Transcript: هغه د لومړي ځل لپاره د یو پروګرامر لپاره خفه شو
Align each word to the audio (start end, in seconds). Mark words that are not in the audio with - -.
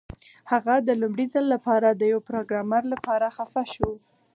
هغه 0.51 0.75
د 0.87 0.89
لومړي 1.01 1.25
ځل 1.33 1.45
لپاره 1.53 1.87
د 1.91 2.01
یو 2.11 2.19
پروګرامر 2.29 2.83
لپاره 2.93 3.25
خفه 3.37 3.63
شو 3.73 3.89